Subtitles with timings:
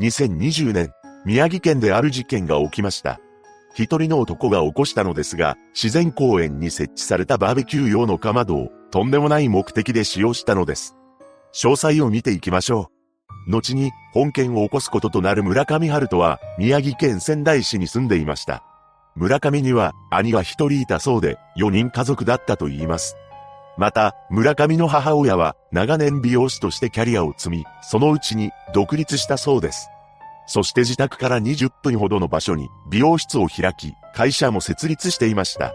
[0.00, 0.92] 2020年、
[1.24, 3.20] 宮城県である事件が起きました。
[3.74, 10.96] 一人の男が起こしたのですが、自然公園に設置されたバーベキュー用のかまどをとんでもない目的で使用したのです。
[11.52, 12.90] 詳細を見ていきましょ
[13.48, 13.50] う。
[13.52, 18.64] 後に本件を起こすこととなる村上春人は宮城県仙台市に住んでいました。
[19.14, 23.16] 村上には兄が一人いたそうで4人家族だったと言います。
[23.76, 29.88] また、村上の母親は長年美容師としてキャリアを積み、そのうちに独立したそうです。
[30.46, 35.72] そして自宅から20分ほどの場所に美容室を開き、会社も設立していました。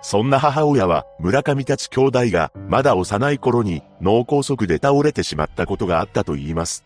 [0.00, 6.84] そんな母親は村上たち兄弟がまだ幼い頃に脳梗塞で倒れてしまったことがあったと言います。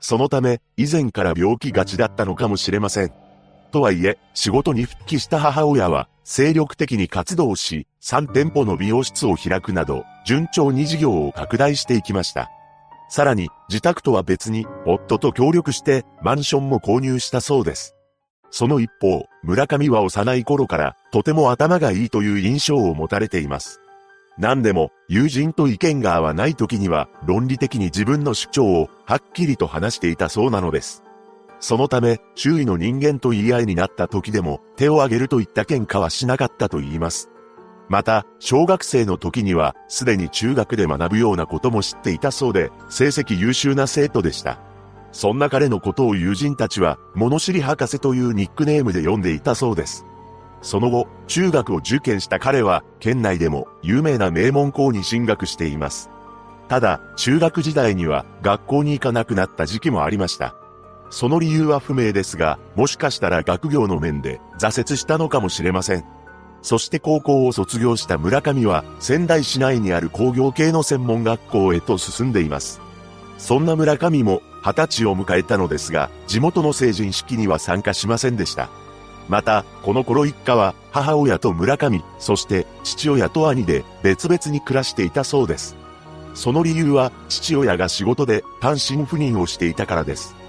[0.00, 3.21] そのため以前から病気がちだったのかもしれません。
[3.72, 12.50] とはいえ、仕事に復帰した母親は精力的に活動し、3店舗の美容室を開くなど、順調に事業を拡大していきました。
[13.08, 17.94] さらに、自宅とは別に、夫と協力してマンションも購入したそうです。
[18.50, 23.80] その一方、村上は幼い頃から、とても頭がいいという印象を持たれています。
[24.38, 31.02] 何でも、友人と意見が合わない時には、論理的に自分の主張を、はっきりと話していたそうなのです。
[31.62, 37.30] そのため、周囲の人間と言い合いになった時でも、手を挙げるといった喧嘩はしなかったと言います。
[37.88, 44.58] また、小学生の時には、すでに中学で学ぶようなことも知っていたそうで、成績優秀な生徒でした。
[45.12, 50.04] そんな彼のことを友人たちは、物知り博士というニックネームで呼んでいたそうです。
[50.62, 56.10] その後、中学を受験した彼は、県内でも有名な名門校に進学しています。
[56.66, 60.56] ただ、中学時代には学校に行かなくなった時期もありました。
[61.12, 66.04] その理由は不明ですが、もしかしたら学業の面で挫折したのかもしれません。
[66.62, 72.80] そして高校を卒業した村上は仙台市内にある工業系の専門学校へと進んでいます。
[73.36, 78.70] そんな村上も二十歳を迎えたのですが、地元の成人式には参加しませんでした。
[79.28, 85.76] また、この頃一家は母親と村上、そして父親と兄で別々に暮らしていたそうです。
[86.32, 90.40] その理由は父親が仕事で単身赴任をしていたからです。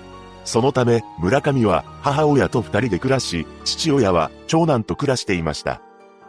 [0.46, 5.82] そのため村上は母親と二人で暮らし、父親は長男と暮らしていました。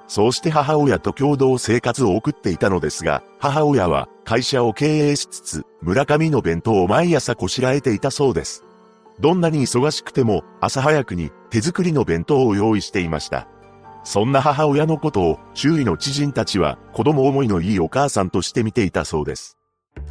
[0.07, 8.65] そうして母親と共同生活を送っていたのですが、母親は会社を経営しつつ、村上の弁当を毎朝こしらえていたそうです。
[9.21, 13.49] どんなに忙しくても、朝早くに手作りの弁当を用意していました。
[14.03, 19.57] そんな母親のことを周囲の知人たちは子供思いのいいお母さんとして見ていたそうです。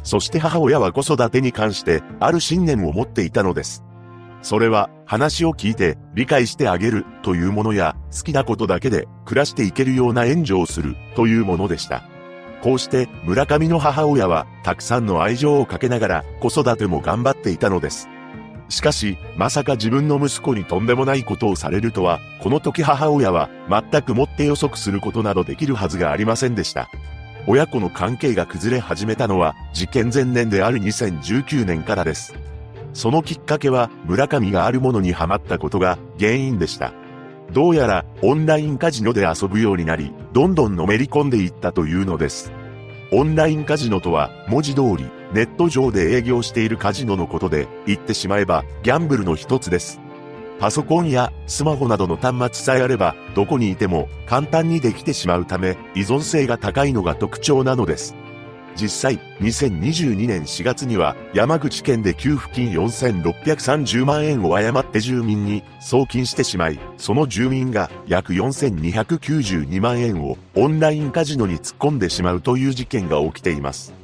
[0.02, 3.84] そして母親は子育てに関してある信念を持っていたのです。
[4.44, 12.04] それは話を聞いて理解してあげるというものや好きなことだけで暮らしていけるような援助をするというものでした。
[12.62, 18.06] こうして村上の母親はたくさんの愛情をかけながら子育ても頑張っていたのです。
[18.68, 26.90] しかし、まさか自分の息子にとんでもないことをされるとは、この時母親は全くもって予測することなどできるはずがありませんでした。
[27.46, 32.34] 親子の関係が崩れ始めたのは事件前年である2019年からです。
[32.94, 36.94] そのきっかけは村上があるものにはまったことが原因でした。
[37.52, 42.52] どうやらオンラインカジノで遊ぶようになり、どんどんのめり込んでいったというのです。
[43.12, 50.00] オンラインカジノとは文字通りネット上で営業しているカジノのことで、言ってしまえばギャンブルの一つです。
[50.60, 58.14] パソコンやスマホなどの端末さえあれば、どこにいても簡単にできてしまうため、依存性が高いのが特徴なのです。
[58.76, 73.94] 実際、2022年4月には、山口県で給付金4630万円を誤って住民に送金してしまい、その住民が約4292万円をオンラインカジノに突っ込んでしまうという事件が起きています。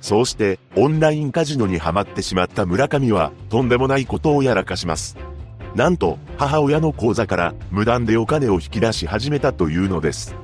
[0.00, 5.16] そうして、オンラインカジノにはまってしまった村上は、とんでもないことをやらかします。
[5.74, 10.34] なんと、母親の口座から無断でお金を引き出し始めたというのです。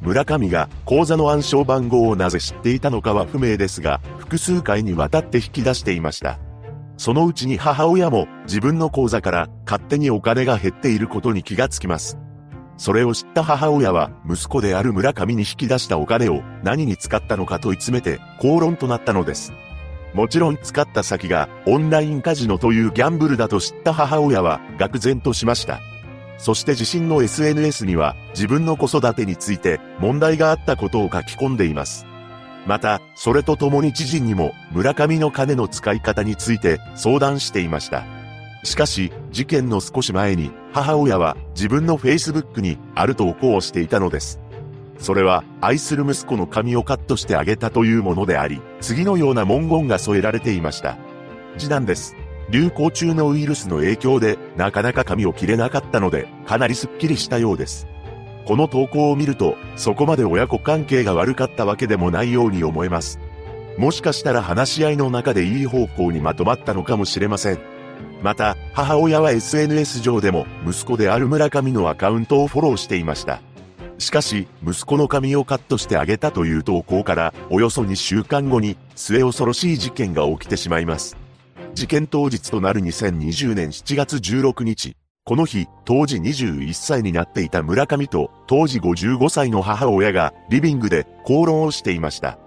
[0.00, 6.38] 村上が口座の暗証番号をなぜ知っていたのかは不明ですが、複数回にわたって引き出していました。
[6.96, 12.18] そのうちに母親も自分の口座から勝手にお金が減っていることに気がつきます。
[12.76, 19.52] それを知った母親は息子である村上に引き出したお金を何に使ったのか問い詰めて口論となったのです。
[20.12, 25.80] もちろん使った先がオンラインカジノというギャンブルだと知った母親は愕然としました。
[26.38, 32.06] そして自身の SNS には自分の子育てについて問題があったことを書き込んでいます。
[32.66, 38.04] また、それと共に知人にも村上の金の使い方について相談していました。
[38.62, 44.40] しかし、事件の少し前に母親は自分の Facebook にある投稿をしていたのです。
[44.98, 50.96] それは愛する息子の髪をカットしてあげたというものであり、次のような文言が添えられていました。
[51.58, 52.16] 次男です。
[52.50, 57.86] 流行中のウイルスの影響でなかなか髪を切れなかったので、かなりスッキリしたようです。
[58.46, 63.18] この投稿を見ると、そこまで親子関係が悪かったわけでもないように思えます。
[63.78, 67.58] もしかしたら話し合いの中でいい方向にまとまったのかもしれません。
[68.22, 73.40] また、母親は SNS 上でも息子である村上のアカウントをフォローしていました。
[73.98, 81.23] しかし、息子の髪をカットしてあげたという投稿から、およそ2週間後に、末恐ろしい事件が起きてしまいます。
[81.74, 92.38] 事件当日となる2020年7月16日、この日、当時21歳になっていた村上と、当時55歳の母親が、リビングで口論をしていました。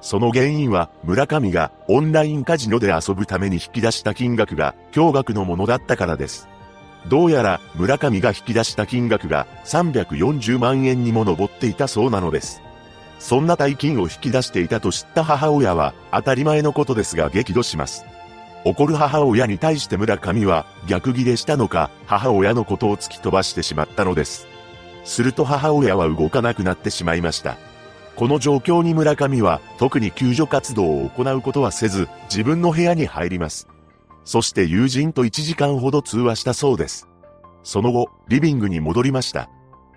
[0.00, 6.48] その原因は、村上がオンラインカジノで遊ぶために引き出した金額が、驚愕のものだったからです。
[7.06, 12.62] どうやら、村上が引き出した金額が、340万円にも上っていたそうなのです。
[13.20, 18.04] そんな大金を引き出していたと知った母親は、当たり前のことですが激怒します。
[18.64, 24.46] 怒る母親に対して村上は逆ギレしたのか母親のことを突き飛ばしてしまったのです。
[25.04, 27.56] すると母親は動かなくなってしまいました。
[28.14, 33.66] この状況に村上は特に救助活動を行うことはせず自分の部屋に入ります。
[34.24, 37.08] そして友人と1時間ほど通話したそうです。
[37.64, 39.48] その後、リビングに戻りました。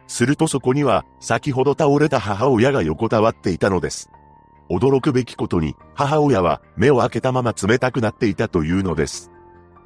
[0.08, 4.10] するとそこには先ほど倒れた母親が横たわっていたのです。
[4.70, 9.32] 驚くべきことに、母親は目を開けたまま冷たくなっていたというのです。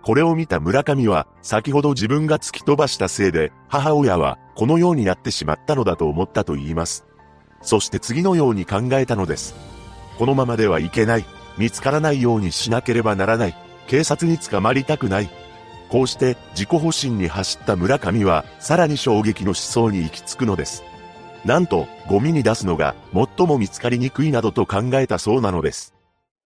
[0.01, 7.05] これを見た村上は、先ほど自分が突き飛ばしたせいで、母親はこのようになってしまったのだと思ったと言います。
[7.61, 9.55] そして次のように考えたのです。
[10.17, 11.25] このままではいけない。
[11.57, 13.55] 見つからないようにしなければならない。
[13.87, 15.29] 警察に捕まりたくない。
[15.89, 20.83] こうして自己保身に走った村上は、さらに衝撃の思想に行き着くのです。
[21.45, 25.93] なんと、ゴミに出すのが最も見つかりにくいなどと考えたそうなのです。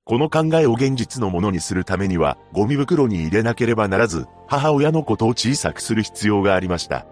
[0.06, 7.06] この考えを現実のものにするためには、ゴミ袋に入れなければならず、母親のことを小さくする必要がありました。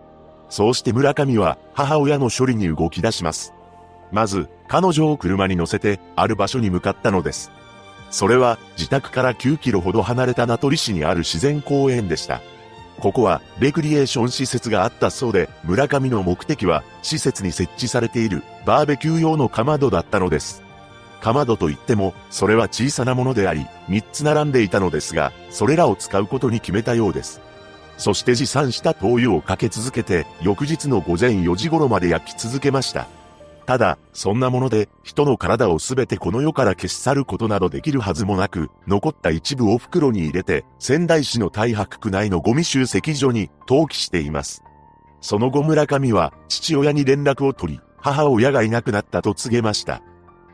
[0.50, 3.54] そうして村上は母親の処理に動き出します。
[4.12, 7.52] まず、彼女を車に乗せて、ある場所に向かったのです。
[8.10, 12.42] それは、自宅から9キロほど離れた名取市にある自然公園でした。
[13.02, 20.62] ここはレクリエーション施設があったそうで、村上の目的は施設に設置されているバーベキュー用のかまどだったのです。
[21.20, 27.42] かまどといっても、それは小さなものであり、3つ並んでいたのですが、それらを使うことに決めたようです。
[27.98, 33.08] そして持参した灯油をかけ続けて、翌日の午前4時頃まで焼き続けました。
[33.72, 44.62] ただ、そんなもので、人の体をすべてこの世から消し去ることなどできるはずもなく、残った一部を袋に入れて、仙台市の大白区内のゴミ集積所に投棄しています。
[45.22, 50.02] その後村上は、父親に連絡を取り、母親がいなくなったと告げました。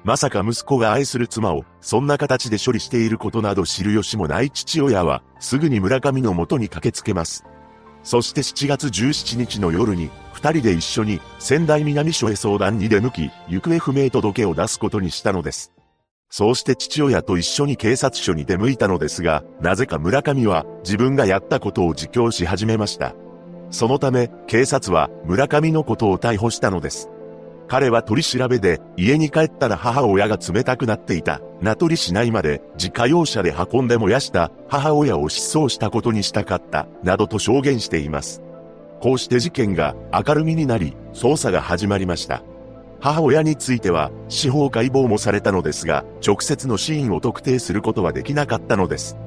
[0.03, 7.45] まさか息子が愛する妻を、そんな形で処理していることなど知る由もない父親は、すぐに村上の元に駆けつけます。
[8.07, 15.73] そして7月17日の夜に、二人で一緒に仙台南署へ相談に出向き、行方不明届を出すことにしたのです。
[16.29, 23.13] そうして父親と一緒に警察署に出向いたのですが、なぜか村上は自分がやったことを自供し始めました。
[23.71, 27.09] そのため、警察は村上のことを逮捕したのです。
[27.67, 38.41] 彼は取り調べで、家に帰ったら母親が冷たくなっていた、名取市内まで自家用車で運んで燃やした母親を失踪したことにしたかった、などと証言しています。
[39.01, 42.41] こうして事件が明るみになり、捜査が始まりました。
[42.99, 49.17] 母親については司法解剖もされたのですが、直接の死因を特定することはできなかったのです。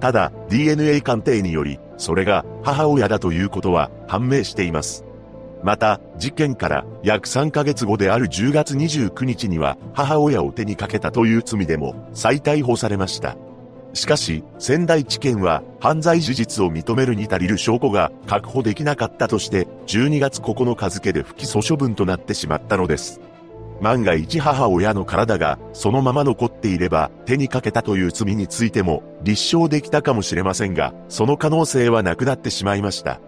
[0.00, 5.04] ただ、DNA 鑑定により、それが母親だということは判明しています。
[5.62, 13.36] また、事件から約3ヶ月後である10月29日には母親を手にかけたという罪でも再逮捕されました。
[13.92, 23.20] しかし、仙台地検は犯罪事実を認めるに足りる証拠が確保できなかったとして12月9日付で不起訴処分となってしまったのです。
[23.80, 33.20] 万が一母親の体がそのまま残っていれば手にかけたという罪についても立証できたかもしれませんが、その可能性はなくなってしまいました。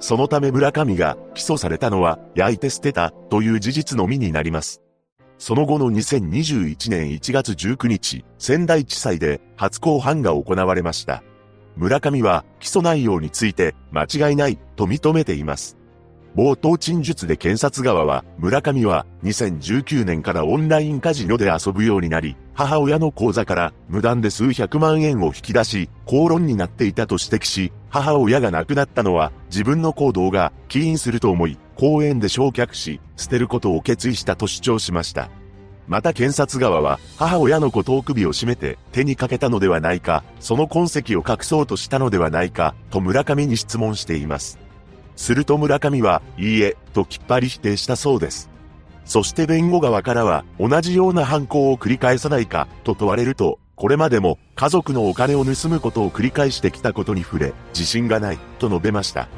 [0.00, 4.82] そのため村上が起訴されたのは焼いて捨てたという事実のみになります。
[5.38, 11.22] その後の2021年1月19日、仙台地裁で初公判が行われました。
[11.76, 15.76] 村上は起訴内容について間違いないと認めています。
[16.36, 35.30] 冒頭陳述で検察側は、村上は2019年からオンラインカジノで遊ぶようになり、母親の口座から無断で数百万円を引き出し、口論になっていたと指摘し、母親が亡くなったのは自分の行動が起因すると思い、公園で焼却し、捨てることを決意したと主張しました。
[35.86, 44.58] また検察側は母親の後頭首を絞めて手にかけたのではないか、その痕跡を隠そうとしたのではないか、と村上に質問しています。
[45.14, 48.50] すると村上は、いいえ、ときっぱり否定したそうです。
[49.04, 59.28] そして弁護側からは、同じような犯行を繰り返さないか、と問われると、これまでも家族のお金を盗むことを繰り返してきたことに触れ、自信がない、と述べました。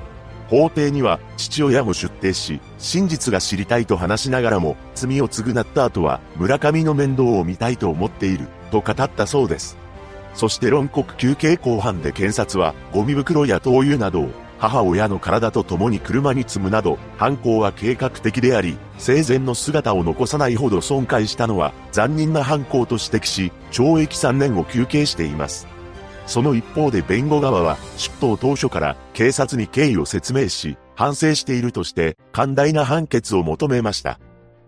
[0.49, 9.79] 法廷には父親も出廷し、真実が知りたいと話しながらも、罪を償った後は村上の面倒を見たいと思っている、と語ったそうです。
[10.35, 25.67] そして論告休憩後半で検察は、ゴミ袋や灯油などを母親の体と共に車に積むなど、犯行は計画的であり、生前の姿を残さないほど損壊したのは残忍な犯行と指摘し、懲役3年を求刑しています。
[26.27, 34.19] その一方で弁護側は、出頭当初から警察に経緯を説明し、反省しているとして、寛大な判決を求めました。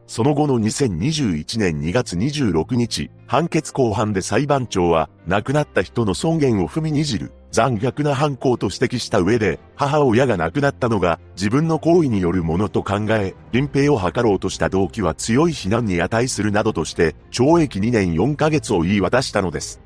[0.06, 19.80] その後の2021年2月26日、判決後半で裁判長は、亡くなった人の尊厳を踏みにじる、残虐な犯行と指摘した上で、母親が亡くなったのが自分の行為によるものと考え、隠蔽を図ろうとした動機は強い非難に値するなどとして、懲役2年4ヶ月を言い渡したのです。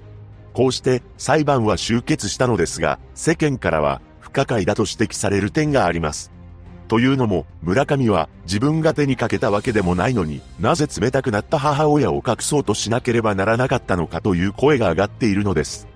[0.52, 6.32] こうして裁判は終結したのですが、世間からは不可解だと指摘される点があります。
[6.88, 15.88] というのも、村上は自分が手にかけたわけでもないのになぜ冷たくなった母親を隠そうとしなければならなかったのかという声が上がっているのです。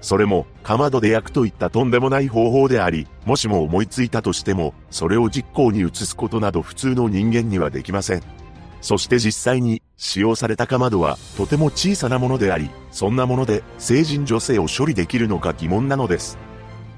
[0.00, 8.22] それも、かまどで焼くといったとんでもない方法であり、もしも思いついたとしても、それを実行に移すことなど普通の人間にはできません。
[8.80, 16.38] そして実際に使用されたかまどはとても小さなものであり、そんなもので成人女性を処理できるのか疑問なのです。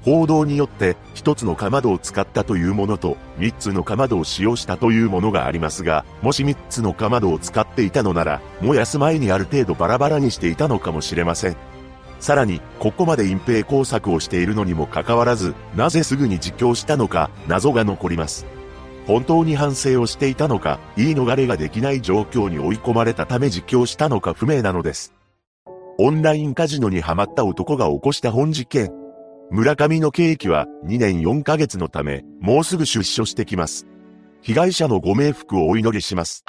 [0.03, 11.70] 報道によって一つのかまどを使ったというものと三つのかまどを使用したというものがありますが、もし三つのかまどを使っていたのなら、燃やす前にある程度バラバラにしていたのかもしれません。
[12.21, 18.45] さらに、ここまで隠蔽工作をしているのにもかかわらず、なぜすぐに自供したのか、謎が残ります。
[19.07, 25.15] 本当に反省をしていたのか、言い逃れができない状況に追い込まれたため自供したのか不明なのです。
[25.97, 28.91] オンラインカジノにハマった男が起こした本事件。
[29.49, 33.87] 村上の刑期は2年4ヶ月のため、もうすぐ出所してきます。
[34.43, 36.45] 被害者のご冥福をお祈りします。